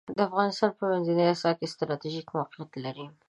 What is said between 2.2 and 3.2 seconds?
موقیعت لری.